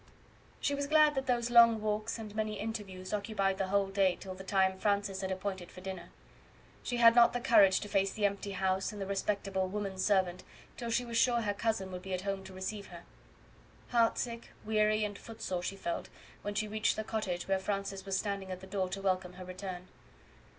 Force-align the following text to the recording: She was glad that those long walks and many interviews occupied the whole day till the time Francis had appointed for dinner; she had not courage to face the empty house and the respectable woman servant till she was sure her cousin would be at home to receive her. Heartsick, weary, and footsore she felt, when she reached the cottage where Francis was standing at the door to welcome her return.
She 0.59 0.73
was 0.73 0.87
glad 0.87 1.13
that 1.13 1.27
those 1.27 1.51
long 1.51 1.79
walks 1.79 2.17
and 2.17 2.33
many 2.35 2.59
interviews 2.59 3.13
occupied 3.13 3.59
the 3.59 3.67
whole 3.67 3.89
day 3.89 4.17
till 4.19 4.33
the 4.33 4.43
time 4.43 4.79
Francis 4.79 5.21
had 5.21 5.29
appointed 5.31 5.69
for 5.71 5.79
dinner; 5.79 6.09
she 6.81 6.97
had 6.97 7.13
not 7.13 7.35
courage 7.43 7.79
to 7.81 7.87
face 7.87 8.11
the 8.11 8.25
empty 8.25 8.53
house 8.53 8.91
and 8.91 8.99
the 8.99 9.05
respectable 9.05 9.67
woman 9.67 9.99
servant 9.99 10.41
till 10.75 10.89
she 10.89 11.05
was 11.05 11.17
sure 11.17 11.41
her 11.41 11.53
cousin 11.53 11.91
would 11.91 12.01
be 12.01 12.15
at 12.15 12.21
home 12.21 12.43
to 12.45 12.51
receive 12.51 12.87
her. 12.87 13.03
Heartsick, 13.91 14.49
weary, 14.65 15.03
and 15.05 15.19
footsore 15.19 15.61
she 15.61 15.75
felt, 15.75 16.09
when 16.41 16.55
she 16.55 16.67
reached 16.67 16.95
the 16.95 17.03
cottage 17.03 17.47
where 17.47 17.59
Francis 17.59 18.03
was 18.03 18.17
standing 18.17 18.49
at 18.49 18.59
the 18.61 18.65
door 18.65 18.89
to 18.89 19.03
welcome 19.03 19.33
her 19.33 19.45
return. 19.45 19.87